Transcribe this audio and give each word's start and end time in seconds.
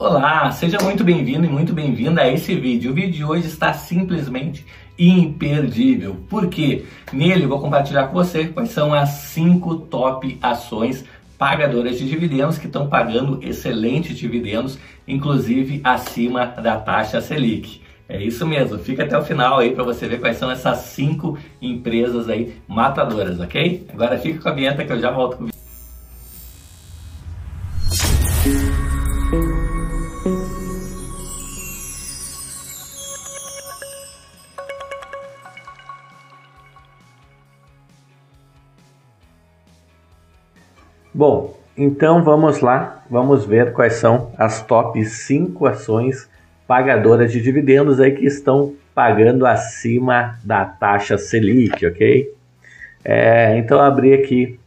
Olá, 0.00 0.50
seja 0.50 0.78
muito 0.82 1.04
bem-vindo 1.04 1.44
e 1.44 1.48
muito 1.50 1.74
bem-vinda 1.74 2.22
a 2.22 2.32
esse 2.32 2.54
vídeo. 2.54 2.90
O 2.90 2.94
vídeo 2.94 3.12
de 3.12 3.22
hoje 3.22 3.46
está 3.48 3.74
simplesmente 3.74 4.64
imperdível. 4.98 6.16
Por 6.26 6.48
quê? 6.48 6.86
Nele 7.12 7.46
vou 7.46 7.60
compartilhar 7.60 8.06
com 8.06 8.14
você 8.14 8.46
quais 8.46 8.70
são 8.70 8.94
as 8.94 9.10
cinco 9.10 9.76
top 9.76 10.38
ações 10.40 11.04
pagadoras 11.36 11.98
de 11.98 12.08
dividendos 12.08 12.56
que 12.56 12.66
estão 12.66 12.88
pagando 12.88 13.40
excelentes 13.42 14.16
dividendos, 14.16 14.78
inclusive 15.06 15.82
acima 15.84 16.46
da 16.46 16.78
taxa 16.78 17.20
Selic. 17.20 17.82
É 18.08 18.24
isso 18.24 18.46
mesmo, 18.46 18.78
fica 18.78 19.04
até 19.04 19.18
o 19.18 19.22
final 19.22 19.58
aí 19.58 19.72
para 19.72 19.84
você 19.84 20.08
ver 20.08 20.18
quais 20.18 20.38
são 20.38 20.50
essas 20.50 20.78
cinco 20.78 21.38
empresas 21.60 22.26
aí 22.26 22.54
matadoras, 22.66 23.38
ok? 23.38 23.86
Agora 23.92 24.18
fica 24.18 24.40
com 24.40 24.48
a 24.48 24.52
vinheta 24.52 24.82
que 24.82 24.92
eu 24.94 24.98
já 24.98 25.10
volto 25.10 25.36
com 25.36 25.42
o 25.42 25.46
vídeo. 25.48 25.59
Então 41.82 42.22
vamos 42.22 42.60
lá, 42.60 43.02
vamos 43.08 43.46
ver 43.46 43.72
quais 43.72 43.94
são 43.94 44.30
as 44.36 44.60
top 44.60 45.02
5 45.02 45.66
ações 45.66 46.28
pagadoras 46.66 47.32
de 47.32 47.40
dividendos 47.40 47.98
aí 47.98 48.12
que 48.12 48.26
estão 48.26 48.74
pagando 48.94 49.46
acima 49.46 50.38
da 50.44 50.66
taxa 50.66 51.16
Selic, 51.16 51.86
ok? 51.86 52.34
É, 53.02 53.56
então 53.56 53.80
abri 53.80 54.12
aqui 54.12 54.60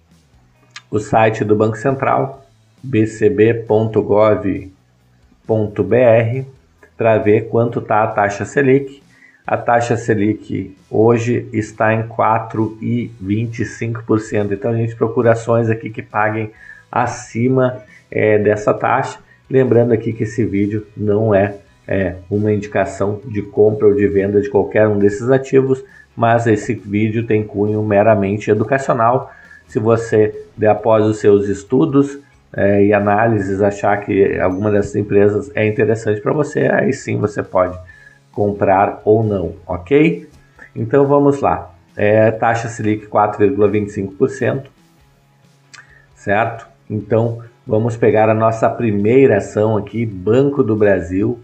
o 0.89 0.97
site 0.97 1.43
do 1.43 1.55
Banco 1.55 1.77
Central, 1.77 2.43
bcb.gov.br, 2.81 4.63
para 6.97 7.19
ver 7.19 7.47
quanto 7.47 7.77
está 7.77 8.01
a 8.01 8.07
taxa 8.07 8.43
Selic. 8.43 9.03
A 9.45 9.55
taxa 9.55 9.95
Selic 9.95 10.75
hoje 10.89 11.47
está 11.53 11.93
em 11.93 12.07
4,25%. 12.07 14.51
Então 14.51 14.71
a 14.71 14.75
gente 14.75 14.95
procura 14.95 15.33
ações 15.33 15.69
aqui 15.69 15.91
que 15.91 16.01
paguem 16.01 16.51
acima 16.93 17.81
é, 18.11 18.37
dessa 18.37 18.71
taxa. 18.73 19.17
Lembrando 19.49 19.91
aqui 19.91 20.13
que 20.13 20.23
esse 20.23 20.45
vídeo 20.45 20.85
não 20.95 21.33
é, 21.33 21.55
é 21.87 22.15
uma 22.29 22.53
indicação 22.53 23.19
de 23.25 23.41
compra 23.41 23.87
ou 23.87 23.95
de 23.95 24.07
venda 24.07 24.39
de 24.39 24.49
qualquer 24.49 24.87
um 24.87 24.99
desses 24.99 25.29
ativos, 25.31 25.83
mas 26.15 26.45
esse 26.45 26.75
vídeo 26.75 27.25
tem 27.25 27.43
cunho 27.43 27.81
meramente 27.83 28.51
educacional. 28.51 29.31
Se 29.67 29.79
você, 29.79 30.45
após 30.69 31.03
os 31.05 31.17
seus 31.17 31.49
estudos 31.49 32.19
é, 32.55 32.85
e 32.85 32.93
análises, 32.93 33.61
achar 33.61 33.97
que 33.97 34.39
alguma 34.39 34.69
dessas 34.69 34.95
empresas 34.95 35.51
é 35.55 35.65
interessante 35.65 36.21
para 36.21 36.31
você, 36.31 36.67
aí 36.71 36.93
sim 36.93 37.17
você 37.17 37.41
pode 37.41 37.77
comprar 38.31 39.01
ou 39.03 39.23
não, 39.23 39.55
ok? 39.65 40.29
Então 40.75 41.07
vamos 41.07 41.41
lá. 41.41 41.73
É, 41.95 42.31
taxa 42.31 42.67
Selic 42.67 43.07
4,25%, 43.07 44.65
certo? 46.15 46.72
Então 46.93 47.41
vamos 47.65 47.97
pegar 47.97 48.29
a 48.29 48.33
nossa 48.33 48.69
primeira 48.69 49.37
ação 49.37 49.77
aqui, 49.77 50.05
Banco 50.05 50.63
do 50.63 50.75
Brasil, 50.75 51.39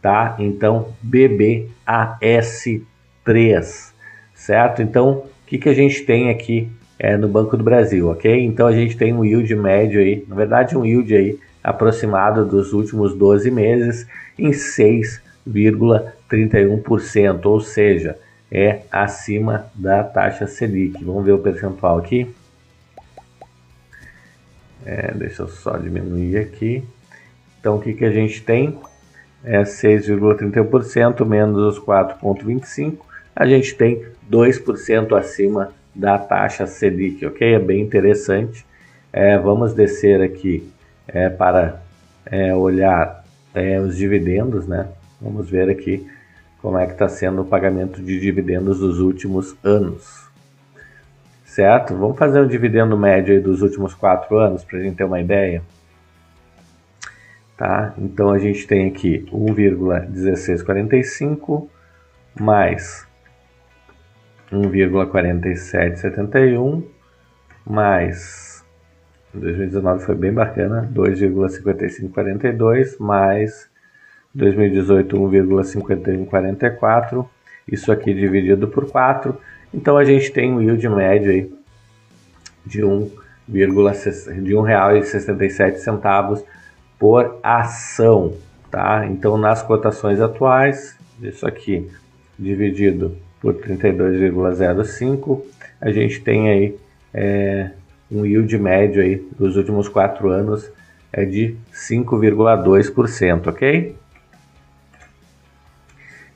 tá? 0.00 0.36
Então 0.38 0.88
BBAS3, 1.04 3.92
certo? 4.34 4.82
Então 4.82 5.10
o 5.10 5.26
que, 5.46 5.58
que 5.58 5.68
a 5.68 5.74
gente 5.74 6.02
tem 6.02 6.30
aqui 6.30 6.70
é, 6.98 7.16
no 7.16 7.28
Banco 7.28 7.56
do 7.56 7.64
Brasil, 7.64 8.08
ok? 8.08 8.44
Então 8.44 8.66
a 8.66 8.72
gente 8.72 8.96
tem 8.96 9.12
um 9.12 9.24
yield 9.24 9.54
médio 9.54 10.00
aí, 10.00 10.24
na 10.28 10.34
verdade 10.34 10.76
um 10.76 10.84
yield 10.84 11.14
aí 11.14 11.38
aproximado 11.62 12.44
dos 12.44 12.72
últimos 12.72 13.14
12 13.14 13.50
meses 13.50 14.06
em 14.38 14.52
6 14.52 15.24
0,31%, 15.48 17.46
ou 17.46 17.60
seja, 17.60 18.18
é 18.50 18.80
acima 18.90 19.66
da 19.74 20.02
taxa 20.02 20.46
Selic. 20.46 21.04
Vamos 21.04 21.24
ver 21.24 21.32
o 21.32 21.38
percentual 21.38 21.98
aqui. 21.98 22.28
É, 24.86 25.12
deixa 25.12 25.42
eu 25.42 25.48
só 25.48 25.76
diminuir 25.76 26.38
aqui. 26.38 26.84
Então, 27.58 27.76
o 27.76 27.80
que, 27.80 27.92
que 27.92 28.04
a 28.04 28.12
gente 28.12 28.40
tem? 28.42 28.78
É 29.42 29.62
6,31% 29.62 31.26
menos 31.26 31.76
os 31.76 31.84
4,25%. 31.84 32.98
A 33.34 33.44
gente 33.44 33.74
tem 33.74 34.06
2% 34.30 35.18
acima 35.18 35.72
da 35.92 36.16
taxa 36.16 36.66
Selic, 36.66 37.26
ok? 37.26 37.54
É 37.54 37.58
bem 37.58 37.82
interessante. 37.82 38.64
É, 39.12 39.36
vamos 39.36 39.74
descer 39.74 40.22
aqui 40.22 40.70
é, 41.08 41.28
para 41.28 41.82
é, 42.24 42.54
olhar 42.54 43.24
é, 43.52 43.80
os 43.80 43.96
dividendos, 43.96 44.66
né? 44.68 44.88
Vamos 45.20 45.50
ver 45.50 45.68
aqui 45.68 46.06
como 46.62 46.78
é 46.78 46.86
que 46.86 46.92
está 46.92 47.08
sendo 47.08 47.42
o 47.42 47.44
pagamento 47.44 48.00
de 48.00 48.20
dividendos 48.20 48.78
dos 48.78 49.00
últimos 49.00 49.56
anos. 49.64 50.26
Certo? 51.56 51.96
Vamos 51.96 52.18
fazer 52.18 52.42
um 52.42 52.46
dividendo 52.46 52.98
médio 52.98 53.42
dos 53.42 53.62
últimos 53.62 53.94
quatro 53.94 54.36
anos 54.36 54.62
para 54.62 54.78
a 54.78 54.82
gente 54.82 54.96
ter 54.96 55.04
uma 55.04 55.18
ideia. 55.18 55.62
Tá? 57.56 57.94
Então 57.96 58.30
a 58.30 58.38
gente 58.38 58.66
tem 58.66 58.88
aqui 58.88 59.26
1,1645 59.32 61.66
mais 62.38 63.08
1,4771 64.52 66.84
mais 67.64 68.62
2019 69.32 70.04
foi 70.04 70.14
bem 70.14 70.34
bacana, 70.34 70.86
2,5542 70.92 73.00
mais 73.00 73.70
2018 74.34 75.16
1,5144, 75.16 77.26
isso 77.66 77.90
aqui 77.90 78.12
dividido 78.12 78.68
por 78.68 78.90
4, 78.90 79.40
então 79.76 79.96
a 79.98 80.04
gente 80.04 80.32
tem 80.32 80.52
um 80.52 80.62
yield 80.62 80.88
médio 80.88 81.30
aí 81.30 81.52
de 82.64 82.80
R$ 82.80 83.10
1,67 83.52 86.44
por 86.98 87.38
ação, 87.42 88.32
tá? 88.70 89.06
Então 89.06 89.36
nas 89.36 89.62
cotações 89.62 90.18
atuais, 90.20 90.96
isso 91.20 91.46
aqui 91.46 91.90
dividido 92.38 93.14
por 93.40 93.54
32,05, 93.54 95.42
a 95.80 95.90
gente 95.92 96.20
tem 96.22 96.48
aí 96.48 96.76
é, 97.12 97.72
um 98.10 98.24
yield 98.24 98.56
médio 98.58 99.02
aí 99.02 99.16
dos 99.38 99.56
últimos 99.56 99.88
quatro 99.88 100.30
anos 100.30 100.72
é 101.12 101.24
de 101.24 101.56
5,2%, 101.72 103.46
ok? 103.46 103.94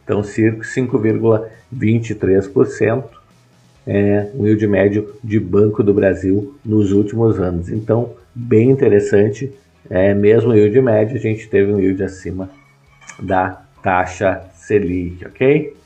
Então, 0.03 0.23
5,23% 0.23 3.20
é 3.93 4.31
o 4.35 4.47
yield 4.47 4.65
médio 4.69 5.17
de 5.23 5.41
Banco 5.41 5.83
do 5.83 5.93
Brasil 5.93 6.55
nos 6.65 6.93
últimos 6.93 7.41
anos. 7.41 7.69
Então, 7.69 8.13
bem 8.33 8.71
interessante, 8.71 9.53
é, 9.91 10.15
mesmo 10.15 10.55
yield 10.55 10.81
médio, 10.81 11.17
a 11.17 11.21
gente 11.21 11.49
teve 11.49 11.73
um 11.73 11.81
yield 11.81 12.01
acima 12.05 12.49
da 13.19 13.63
taxa 13.83 14.45
Selic, 14.55 15.27
ok? 15.27 15.77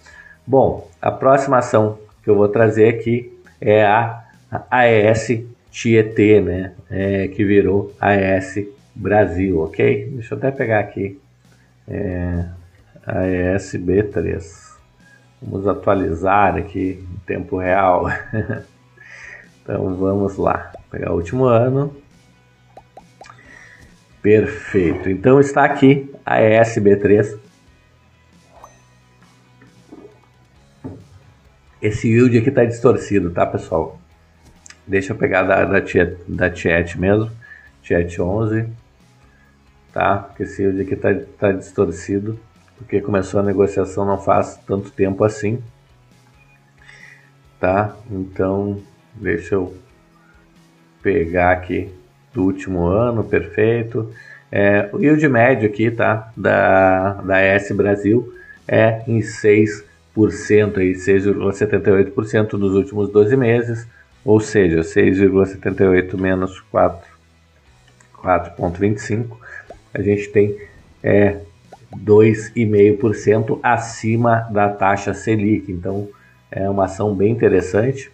Bom, 0.47 0.87
a 1.01 1.11
próxima 1.11 1.57
ação 1.57 1.99
que 2.23 2.29
eu 2.29 2.37
vou 2.37 2.47
trazer 2.49 2.89
aqui 2.89 3.33
é 3.59 3.83
a 3.83 4.23
AES 4.71 5.43
Tietê, 5.71 6.43
né? 6.43 6.73
É, 6.91 7.29
que 7.29 7.43
virou 7.43 7.95
AES 7.99 8.67
Brasil, 8.95 9.61
ok? 9.61 10.11
Deixa 10.13 10.35
eu 10.35 10.39
até 10.39 10.51
pegar 10.51 10.81
aqui 10.81 11.19
é, 11.89 12.45
AES 13.07 13.73
B3. 13.77 14.74
Vamos 15.41 15.67
atualizar 15.67 16.57
aqui 16.57 17.05
em 17.13 17.19
tempo 17.27 17.59
real. 17.59 18.07
então 19.63 19.95
vamos 19.97 20.37
lá, 20.37 20.73
Vou 20.75 20.83
pegar 20.91 21.13
o 21.13 21.17
último 21.17 21.45
ano. 21.45 21.95
Perfeito. 24.23 25.11
Então 25.11 25.39
está 25.39 25.65
aqui 25.65 26.11
a 26.25 26.39
ESB3. 26.39 27.39
Esse 31.83 32.09
yield 32.09 32.39
aqui 32.39 32.49
está 32.49 32.65
distorcido, 32.65 33.31
tá 33.31 33.45
pessoal? 33.45 34.01
Deixa 34.87 35.13
eu 35.13 35.17
pegar 35.17 35.43
da, 35.43 35.67
da, 35.67 35.83
Tiet, 35.83 36.17
da 36.27 36.49
Tiet 36.49 36.97
mesmo. 36.97 37.31
Tiet 37.83 38.19
11. 38.19 38.67
Tá? 39.93 40.17
Porque 40.17 40.45
esse 40.45 40.63
yield 40.63 40.81
aqui 40.81 40.95
está 40.95 41.15
tá 41.39 41.53
distorcido 41.53 42.41
porque 42.77 43.01
começou 43.01 43.41
a 43.41 43.43
negociação 43.43 44.05
não 44.05 44.19
faz 44.19 44.57
tanto 44.67 44.91
tempo 44.91 45.25
assim, 45.25 45.63
tá? 47.61 47.97
Então, 48.11 48.81
deixa 49.15 49.55
eu 49.55 49.75
pegar 51.03 51.53
aqui 51.53 51.91
do 52.33 52.43
último 52.43 52.87
ano, 52.87 53.23
perfeito. 53.23 54.13
É, 54.51 54.89
o 54.93 55.01
yield 55.01 55.27
médio 55.29 55.69
aqui, 55.69 55.91
tá? 55.91 56.33
Da, 56.37 57.15
da 57.23 57.39
S 57.39 57.73
Brasil 57.73 58.35
é 58.67 59.03
em 59.07 59.21
6%, 59.21 59.85
aí 60.79 60.93
6,78% 60.93 62.53
nos 62.55 62.75
últimos 62.75 63.11
12 63.11 63.37
meses, 63.37 63.87
ou 64.25 64.41
seja, 64.41 64.81
6,78 64.81 66.19
menos 66.19 66.61
4, 66.71 67.07
4,25, 68.23 69.37
a 69.93 70.01
gente 70.03 70.29
tem 70.29 70.57
é 71.03 71.37
2,5% 71.99 73.59
acima 73.63 74.49
da 74.51 74.69
taxa 74.69 75.15
Selic. 75.15 75.71
Então 75.71 76.09
é 76.51 76.69
uma 76.69 76.85
ação 76.85 77.15
bem 77.15 77.33
interessante. 77.33 78.11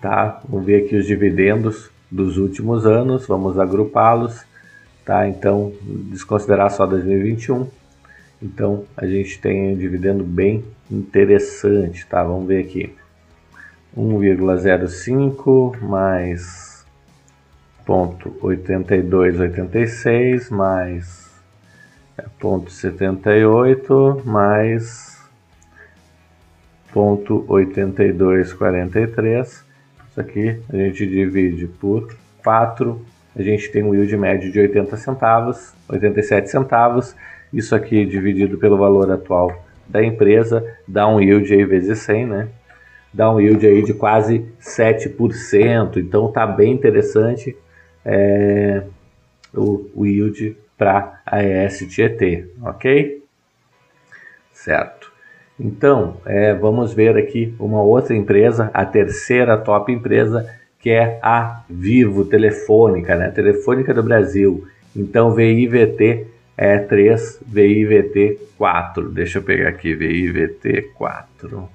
Tá? 0.00 0.40
Vamos 0.48 0.66
ver 0.66 0.84
aqui 0.84 0.96
os 0.96 1.06
dividendos 1.06 1.90
dos 2.10 2.36
últimos 2.36 2.86
anos, 2.86 3.26
vamos 3.26 3.58
agrupá-los. 3.58 4.44
Tá? 5.04 5.28
Então, 5.28 5.72
desconsiderar 5.82 6.70
só 6.70 6.86
2021. 6.86 7.68
Então, 8.42 8.84
a 8.96 9.06
gente 9.06 9.40
tem 9.40 9.72
um 9.72 9.76
dividendo 9.76 10.22
bem 10.22 10.64
interessante, 10.90 12.06
tá? 12.06 12.22
Vamos 12.22 12.46
ver 12.46 12.60
aqui. 12.60 12.94
1,05 13.96 15.80
mais 15.80 16.84
ponto 17.86 18.36
8286 18.40 20.50
mais 20.50 21.23
é, 22.18 22.24
ponto 22.38 22.70
78 22.70 24.22
mais 24.24 25.18
ponto 26.92 27.44
8243 27.48 29.64
isso 30.10 30.20
aqui 30.20 30.60
a 30.72 30.76
gente 30.76 31.06
divide 31.06 31.66
por 31.66 32.14
4 32.42 33.00
a 33.36 33.42
gente 33.42 33.70
tem 33.70 33.82
um 33.82 33.94
yield 33.94 34.16
médio 34.16 34.52
de 34.52 34.60
80 34.60 34.96
centavos 34.96 35.74
87 35.88 36.50
centavos. 36.50 37.14
Isso 37.52 37.74
aqui 37.74 38.04
dividido 38.04 38.58
pelo 38.58 38.76
valor 38.76 39.10
atual 39.10 39.64
da 39.86 40.02
empresa 40.02 40.64
dá 40.88 41.06
um 41.06 41.20
yield 41.20 41.52
aí 41.52 41.64
vezes 41.64 41.98
100 42.00 42.26
né? 42.26 42.48
Dá 43.12 43.32
um 43.32 43.40
yield 43.40 43.64
aí 43.64 43.84
de 43.84 43.94
quase 43.94 44.44
7%, 44.60 45.98
então 45.98 46.32
tá 46.32 46.46
bem 46.46 46.72
interessante 46.72 47.56
é, 48.04 48.82
o, 49.54 49.88
o 49.94 50.06
yield 50.06 50.56
para 50.76 51.20
a 51.24 51.42
ES 51.42 51.86
Tietê, 51.88 52.46
ok? 52.62 53.22
Certo. 54.52 55.12
Então, 55.58 56.20
é, 56.26 56.52
vamos 56.52 56.92
ver 56.92 57.16
aqui 57.16 57.54
uma 57.58 57.82
outra 57.82 58.14
empresa, 58.14 58.70
a 58.74 58.84
terceira 58.84 59.56
top 59.56 59.92
empresa, 59.92 60.48
que 60.80 60.90
é 60.90 61.18
a 61.22 61.62
Vivo 61.68 62.24
Telefônica, 62.24 63.14
né? 63.14 63.30
Telefônica 63.30 63.94
do 63.94 64.02
Brasil. 64.02 64.66
Então, 64.94 65.32
VIVT 65.32 66.26
é 66.56 66.78
3, 66.78 67.40
VIVT 67.46 68.38
4. 68.58 69.08
Deixa 69.10 69.38
eu 69.38 69.42
pegar 69.42 69.68
aqui, 69.68 69.94
VIVT 69.94 70.90
4. 70.94 71.68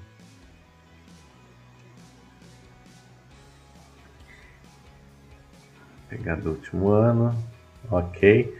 pegar 6.10 6.34
do 6.34 6.50
último 6.50 6.90
ano, 6.90 7.32
ok. 7.88 8.52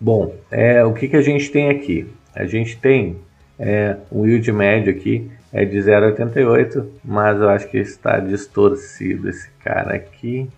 Bom, 0.00 0.34
é, 0.50 0.84
o 0.84 0.92
que, 0.94 1.08
que 1.08 1.16
a 1.16 1.22
gente 1.22 1.50
tem 1.50 1.70
aqui? 1.70 2.08
A 2.34 2.46
gente 2.46 2.78
tem 2.78 3.18
é, 3.58 3.96
um 4.12 4.24
yield 4.24 4.52
médio 4.52 4.92
aqui 4.92 5.30
é 5.52 5.64
de 5.64 5.78
0,88, 5.78 6.86
mas 7.04 7.40
eu 7.40 7.48
acho 7.48 7.68
que 7.68 7.78
está 7.78 8.20
distorcido 8.20 9.28
esse 9.28 9.50
cara 9.64 9.94
aqui. 9.94 10.48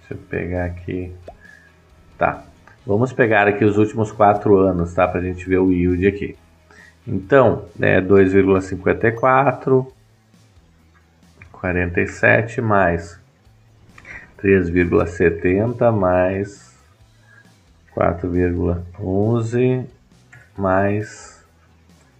Deixa 0.00 0.14
eu 0.14 0.18
pegar 0.28 0.64
aqui. 0.64 1.12
Tá, 2.18 2.44
vamos 2.86 3.12
pegar 3.12 3.46
aqui 3.46 3.64
os 3.64 3.76
últimos 3.76 4.10
quatro 4.10 4.56
anos, 4.56 4.94
tá? 4.94 5.06
Para 5.06 5.20
a 5.20 5.22
gente 5.22 5.48
ver 5.48 5.58
o 5.58 5.70
yield 5.70 6.06
aqui. 6.06 6.36
Então, 7.06 7.66
é 7.80 8.00
2,54, 8.00 9.86
47 11.52 12.60
mais 12.62 13.22
3,70 14.42 15.92
mais 15.92 16.73
4,11 17.96 19.84
mais 20.56 21.44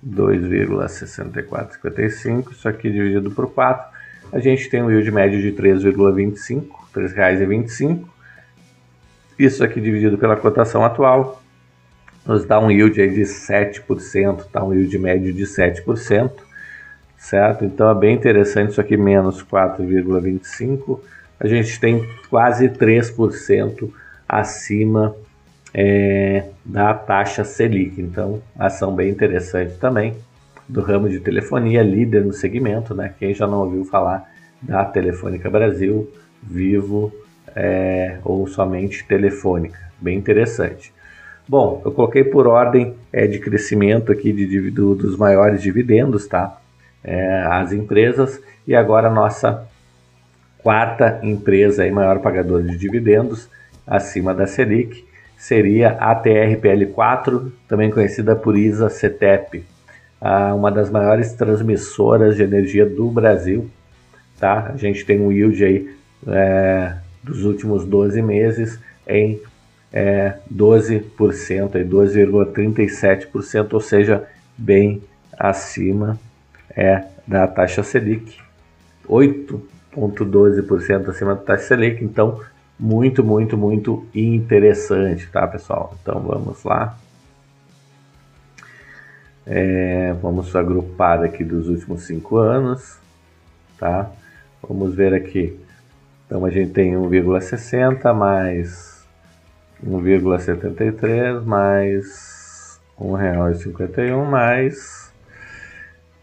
2,6455, 0.07 2.53
isso 2.53 2.69
aqui 2.69 2.91
dividido 2.91 3.31
por 3.31 3.51
4, 3.51 3.95
a 4.33 4.39
gente 4.39 4.69
tem 4.69 4.83
um 4.83 4.91
yield 4.91 5.11
médio 5.11 5.41
de 5.41 5.51
3,25, 5.53 6.67
R$ 6.95 7.09
3,25. 7.09 8.05
Isso 9.39 9.65
aqui 9.65 9.81
dividido 9.81 10.19
pela 10.19 10.37
cotação 10.37 10.85
atual 10.85 11.43
nos 12.27 12.45
dá 12.45 12.61
um 12.61 12.71
yield 12.71 13.01
aí 13.01 13.15
de 13.15 13.23
7%, 13.23 14.45
tá? 14.51 14.63
Um 14.65 14.75
yield 14.75 14.99
médio 14.99 15.33
de 15.33 15.45
7%, 15.45 16.31
certo? 17.17 17.65
Então 17.65 17.91
é 17.91 17.95
bem 17.95 18.15
interessante 18.15 18.71
isso 18.71 18.81
aqui 18.81 18.97
menos 18.97 19.45
4,25 19.45 21.01
a 21.39 21.47
gente 21.47 21.79
tem 21.79 22.09
quase 22.31 22.69
3% 22.69 23.91
acima 24.29 25.15
é, 25.75 26.45
da 26.65 26.95
taxa 26.95 27.45
Selic. 27.45 28.01
Então, 28.01 28.41
ação 28.57 28.95
bem 28.95 29.11
interessante 29.11 29.77
também 29.79 30.15
do 30.69 30.81
ramo 30.81 31.09
de 31.09 31.21
telefonia, 31.21 31.83
líder 31.83 32.25
no 32.25 32.33
segmento, 32.33 32.95
né? 32.95 33.13
Quem 33.19 33.35
já 33.35 33.47
não 33.47 33.59
ouviu 33.61 33.85
falar 33.85 34.31
da 34.63 34.85
Telefônica 34.85 35.51
Brasil, 35.51 36.11
Vivo 36.43 37.13
é, 37.55 38.19
ou 38.25 38.47
somente 38.47 39.05
Telefônica, 39.07 39.79
bem 40.01 40.17
interessante. 40.17 40.93
Bom, 41.47 41.83
eu 41.85 41.93
coloquei 41.93 42.25
por 42.25 42.47
ordem 42.47 42.95
é, 43.13 43.27
de 43.27 43.39
crescimento 43.39 44.11
aqui 44.11 44.33
de, 44.33 44.71
do, 44.71 44.95
dos 44.95 45.17
maiores 45.17 45.61
dividendos, 45.61 46.27
tá? 46.27 46.59
É, 47.03 47.43
as 47.43 47.73
empresas 47.73 48.41
e 48.67 48.75
agora 48.75 49.11
nossa 49.11 49.67
quarta 50.63 51.21
empresa 51.23 51.83
aí, 51.83 51.91
maior 51.91 52.21
pagadora 52.21 52.63
de 52.63 52.79
dividendos, 52.79 53.51
acima 53.87 54.33
da 54.33 54.47
Selic, 54.47 55.05
seria 55.37 55.91
a 55.93 56.15
TRPL4, 56.15 57.51
também 57.69 57.91
conhecida 57.91 58.35
por 58.35 58.57
ISA 58.57 58.89
CETEP, 58.89 59.65
uma 60.55 60.71
das 60.71 60.89
maiores 60.91 61.33
transmissoras 61.33 62.37
de 62.37 62.43
energia 62.43 62.87
do 62.87 63.11
Brasil. 63.11 63.69
Tá? 64.39 64.71
A 64.73 64.77
gente 64.77 65.05
tem 65.05 65.21
um 65.21 65.31
yield 65.31 65.63
aí 65.65 65.95
é, 66.27 66.95
dos 67.23 67.45
últimos 67.45 67.85
12 67.85 68.23
meses 68.23 68.81
em 69.07 69.39
é, 69.93 70.39
12%, 70.53 71.05
12,37%, 71.13 73.75
ou 73.75 73.81
seja, 73.81 74.25
bem 74.57 75.03
acima 75.39 76.19
é, 76.75 77.05
da 77.27 77.47
taxa 77.47 77.83
Selic. 77.83 78.39
8 79.07 79.75
0,12% 79.97 81.09
acima 81.09 81.35
da 81.35 81.41
taxa 81.41 81.69
Selic, 81.69 82.05
então 82.05 82.41
muito, 82.79 83.25
muito, 83.25 83.57
muito 83.57 84.07
interessante, 84.15 85.29
tá 85.29 85.47
pessoal? 85.47 85.97
Então 86.03 86.21
vamos 86.21 86.63
lá. 86.65 86.97
É, 89.47 90.13
vamos 90.23 90.55
agrupar 90.57 91.23
aqui 91.23 91.45
dos 91.45 91.69
últimos 91.69 92.03
cinco 92.05 92.37
anos, 92.37 92.99
tá? 93.79 94.11
Vamos 94.67 94.95
ver 94.95 95.13
aqui. 95.13 95.59
Então 96.27 96.45
a 96.45 96.51
gente 96.51 96.73
tem 96.73 96.95
1,60 96.95 98.13
mais 98.15 99.05
1,73 99.85 101.43
mais 101.45 102.81
R$ 102.99 103.05
1,51 103.05 104.25
mais 104.25 105.13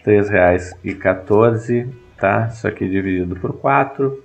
R$ 0.03 0.19
3,14 0.19 2.01
tá? 2.21 2.47
Isso 2.53 2.67
aqui 2.67 2.87
dividido 2.87 3.35
por 3.35 3.53
4, 3.53 4.23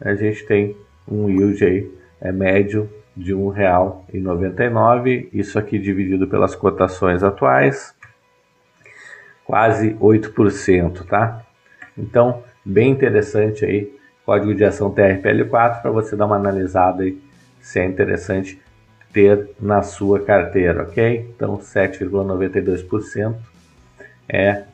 a 0.00 0.14
gente 0.14 0.44
tem 0.46 0.74
um 1.08 1.28
yield 1.28 1.64
aí 1.64 1.90
é 2.20 2.32
médio 2.32 2.90
de 3.16 3.32
R$ 3.32 3.40
1,99. 4.12 5.28
Isso 5.32 5.58
aqui 5.58 5.78
dividido 5.78 6.26
pelas 6.26 6.54
cotações 6.54 7.22
atuais, 7.22 7.94
quase 9.44 9.94
8%, 9.94 11.04
tá? 11.06 11.44
Então, 11.96 12.42
bem 12.64 12.90
interessante 12.90 13.64
aí, 13.64 13.94
código 14.24 14.54
de 14.54 14.64
ação 14.64 14.92
TRPL4 14.92 15.82
para 15.82 15.90
você 15.90 16.16
dar 16.16 16.26
uma 16.26 16.36
analisada 16.36 17.02
aí 17.02 17.20
se 17.60 17.78
é 17.78 17.84
interessante 17.84 18.60
ter 19.12 19.50
na 19.60 19.82
sua 19.82 20.20
carteira, 20.20 20.82
ok? 20.82 21.30
Então, 21.34 21.56
7,92% 21.58 23.34
é 24.28 24.64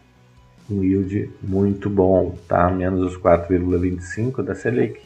um 0.70 0.82
yield 0.82 1.30
muito 1.42 1.90
bom, 1.90 2.36
tá? 2.48 2.70
Menos 2.70 3.12
os 3.12 3.20
4,25 3.20 4.42
da 4.42 4.54
Selic. 4.54 5.00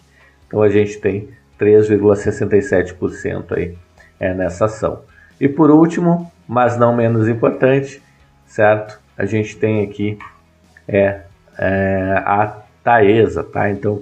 Então 0.54 0.62
a 0.62 0.68
gente 0.68 1.00
tem 1.00 1.30
3,67% 1.58 3.56
aí 3.56 3.74
é, 4.20 4.32
nessa 4.32 4.66
ação. 4.66 5.00
E 5.40 5.48
por 5.48 5.68
último, 5.68 6.30
mas 6.46 6.78
não 6.78 6.94
menos 6.94 7.26
importante, 7.26 8.00
certo? 8.46 9.00
A 9.18 9.24
gente 9.24 9.56
tem 9.56 9.82
aqui 9.82 10.16
é, 10.86 11.22
é 11.58 12.22
a 12.24 12.56
Taesa, 12.84 13.42
tá? 13.42 13.68
Então 13.68 14.00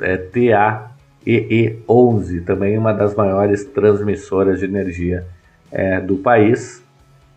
é 0.00 0.16
TAEE11, 0.16 2.44
também 2.44 2.76
uma 2.76 2.92
das 2.92 3.14
maiores 3.14 3.64
transmissoras 3.64 4.58
de 4.58 4.64
energia 4.64 5.24
é, 5.70 6.00
do 6.00 6.16
país, 6.16 6.82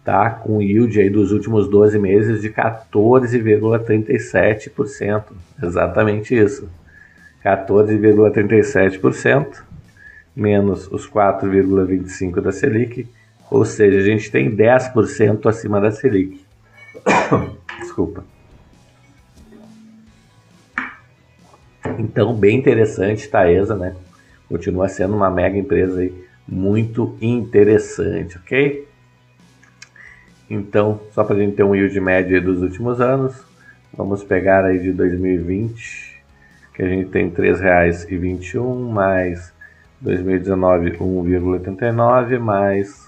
tá 0.03 0.31
com 0.31 0.63
yield 0.63 0.99
aí 0.99 1.11
dos 1.11 1.31
últimos 1.31 1.69
12 1.69 1.99
meses 1.99 2.41
de 2.41 2.49
14,37%. 2.49 5.25
Exatamente 5.61 6.35
isso. 6.35 6.80
14,37%, 7.43 9.63
menos 10.35 10.87
os 10.91 11.09
4,25 11.09 12.41
da 12.41 12.51
Selic, 12.51 13.07
ou 13.49 13.65
seja, 13.65 13.99
a 13.99 14.03
gente 14.03 14.29
tem 14.31 14.55
10% 14.55 15.47
acima 15.47 15.81
da 15.81 15.91
Selic. 15.91 16.45
Desculpa. 17.81 18.23
Então, 21.97 22.33
bem 22.33 22.57
interessante, 22.57 23.27
Taesa, 23.27 23.75
né? 23.75 23.95
Continua 24.47 24.87
sendo 24.87 25.15
uma 25.15 25.29
mega 25.29 25.57
empresa 25.57 26.01
aí, 26.01 26.13
muito 26.47 27.17
interessante, 27.21 28.37
ok? 28.37 28.87
Então, 30.49 30.99
só 31.11 31.23
para 31.23 31.35
a 31.35 31.39
gente 31.39 31.55
ter 31.55 31.63
um 31.63 31.73
yield 31.73 31.97
médio 31.99 32.43
dos 32.43 32.61
últimos 32.61 32.99
anos, 32.99 33.33
vamos 33.95 34.23
pegar 34.23 34.65
aí 34.65 34.79
de 34.79 34.91
2020, 34.91 36.10
que 36.81 36.85
a 36.85 36.89
gente 36.89 37.09
tem 37.11 37.29
R$ 37.29 37.35
3,21 37.35 38.89
mais 38.89 39.53
2019 40.01 40.97
1,89 40.97 42.39
mais 42.39 43.07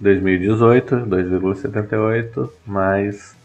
2018 0.00 0.96
2,78 1.04 2.50
mais 2.66 3.36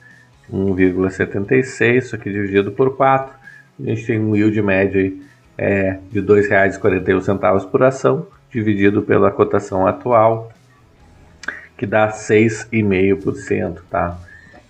1,76, 0.49 1.97
isso 1.97 2.15
aqui 2.15 2.31
dividido 2.31 2.71
por 2.71 2.95
4, 2.95 3.35
a 3.81 3.83
gente 3.83 4.05
tem 4.05 4.17
um 4.17 4.33
yield 4.33 4.61
médio 4.61 5.01
aí, 5.01 5.21
é, 5.57 5.99
de 6.09 6.21
R$ 6.21 6.25
2,41 6.25 7.69
por 7.69 7.83
ação, 7.83 8.27
dividido 8.49 9.01
pela 9.01 9.29
cotação 9.29 9.85
atual, 9.85 10.53
que 11.77 11.85
dá 11.85 12.07
6,5%, 12.07 13.79
tá? 13.89 14.17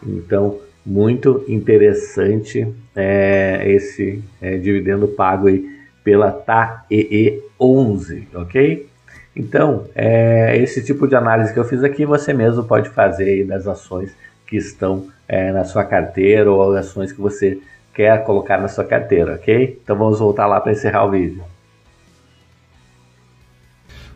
Então, 0.04 0.60
muito 0.86 1.44
interessante 1.48 2.68
é, 2.96 3.64
esse 3.66 4.24
é, 4.42 4.58
dividendo 4.58 5.08
pago 5.08 5.48
aí 5.48 5.72
pela 6.04 6.32
TAEE 6.32 7.42
11, 7.60 8.28
ok? 8.36 8.88
Então, 9.36 9.86
é, 9.96 10.58
esse 10.58 10.84
tipo 10.84 11.08
de 11.08 11.16
análise 11.16 11.54
que 11.54 11.60
eu 11.60 11.64
fiz 11.64 11.84
aqui, 11.84 12.06
você 12.06 12.34
mesmo 12.34 12.64
pode 12.64 12.90
fazer 12.90 13.26
aí 13.26 13.44
das 13.44 13.66
ações 13.66 14.16
que 14.46 14.58
estão 14.58 15.08
é, 15.28 15.52
na 15.52 15.64
sua 15.64 15.84
carteira 15.84 16.52
ou 16.52 16.76
ações 16.76 17.12
que 17.12 17.22
você 17.22 17.60
quer 17.94 18.24
colocar 18.26 18.60
na 18.60 18.68
sua 18.68 18.84
carteira, 18.84 19.36
ok? 19.36 19.80
Então 19.82 19.96
vamos 19.96 20.20
voltar 20.20 20.46
lá 20.46 20.60
para 20.60 20.72
encerrar 20.72 21.06
o 21.06 21.12
vídeo. 21.12 21.44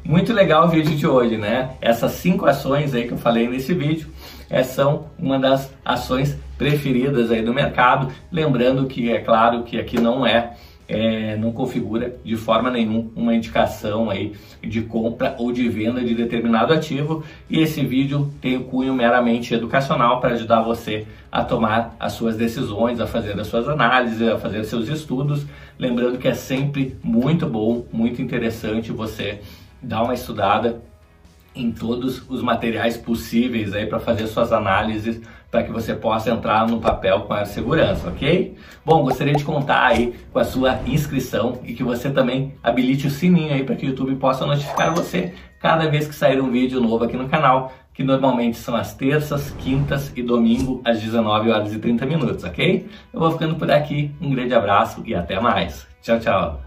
Muito 0.04 0.32
legal 0.34 0.66
o 0.66 0.70
vídeo 0.70 0.96
de 0.96 1.06
hoje, 1.08 1.38
né? 1.38 1.72
Essas 1.82 2.14
cinco 2.14 2.46
ações 2.46 2.94
aí 2.94 3.08
que 3.08 3.14
eu 3.14 3.18
falei 3.18 3.48
nesse 3.48 3.74
vídeo 3.74 4.08
é, 4.50 4.64
são 4.64 5.08
uma 5.18 5.38
das 5.38 5.72
ações 5.84 6.38
preferidas 6.58 7.32
aí 7.32 7.42
do 7.42 7.54
mercado. 7.54 8.12
Lembrando 8.32 8.86
que 8.88 9.12
é 9.12 9.20
claro 9.20 9.64
que 9.64 9.80
aqui 9.80 10.00
não 10.00 10.26
é 10.26 10.54
é, 10.88 11.36
não 11.36 11.52
configura 11.52 12.16
de 12.24 12.36
forma 12.38 12.72
nenhuma 12.72 13.10
uma 13.16 13.36
indicação 13.36 14.10
aí 14.10 14.34
de 14.62 14.82
compra 14.82 15.36
ou 15.38 15.52
de 15.52 15.68
venda 15.68 16.02
de 16.02 16.16
determinado 16.16 16.74
ativo 16.74 17.24
e 17.50 17.60
esse 17.60 17.86
vídeo 17.86 18.32
tem 18.40 18.56
o 18.56 18.64
cunho 18.64 18.94
meramente 18.94 19.54
educacional 19.54 20.22
para 20.22 20.34
ajudar 20.34 20.62
você 20.62 21.06
a 21.30 21.44
tomar 21.44 21.96
as 22.00 22.14
suas 22.14 22.38
decisões, 22.38 23.02
a 23.02 23.08
fazer 23.08 23.38
as 23.38 23.48
suas 23.48 23.68
análises, 23.68 24.22
a 24.22 24.38
fazer 24.38 24.64
seus 24.64 24.88
estudos. 24.88 25.46
Lembrando 25.78 26.18
que 26.18 26.28
é 26.28 26.34
sempre 26.34 26.98
muito 27.04 27.46
bom, 27.46 27.86
muito 27.92 28.22
interessante 28.22 28.92
você 28.92 29.42
dar 29.82 30.04
uma 30.04 30.14
estudada 30.14 30.82
em 31.62 31.72
todos 31.72 32.24
os 32.30 32.42
materiais 32.42 32.98
possíveis 32.98 33.74
aí 33.74 33.86
para 33.86 34.00
fazer 34.00 34.28
suas 34.28 34.52
análises 34.52 35.22
para 35.50 35.64
que 35.64 35.72
você 35.72 35.94
possa 35.96 36.30
entrar 36.30 36.68
no 36.68 36.80
papel 36.80 37.22
com 37.22 37.34
a 37.34 37.46
segurança, 37.46 38.10
ok? 38.10 38.56
Bom, 38.86 39.04
gostaria 39.04 39.34
de 39.34 39.44
contar 39.44 39.88
aí 39.88 40.14
com 40.32 40.40
a 40.40 40.44
sua 40.44 40.80
inscrição 40.86 41.60
e 41.64 41.74
que 41.74 41.84
você 41.84 42.10
também 42.10 42.54
habilite 42.62 43.08
o 43.08 43.10
sininho 43.10 43.54
aí 43.54 43.64
para 43.64 43.76
que 43.76 43.86
o 43.86 43.90
YouTube 43.90 44.16
possa 44.16 44.46
notificar 44.46 44.94
você 44.94 45.34
cada 45.60 45.90
vez 45.90 46.08
que 46.08 46.14
sair 46.14 46.42
um 46.42 46.52
vídeo 46.52 46.80
novo 46.80 47.04
aqui 47.04 47.18
no 47.18 47.30
canal, 47.30 47.74
que 47.94 48.04
normalmente 48.04 48.58
são 48.58 48.76
as 48.76 48.94
terças, 48.94 49.50
quintas 49.58 50.12
e 50.16 50.22
domingo 50.22 50.82
às 50.86 51.02
19 51.02 51.50
horas 51.50 51.74
e 51.74 51.80
30 51.80 52.06
minutos, 52.06 52.44
ok? 52.44 52.88
Eu 53.12 53.20
vou 53.20 53.32
ficando 53.32 53.56
por 53.56 53.72
aqui, 53.72 54.12
um 54.22 54.30
grande 54.30 54.54
abraço 54.54 55.02
e 55.06 55.16
até 55.16 55.40
mais. 55.40 55.88
Tchau, 56.02 56.20
tchau. 56.20 56.67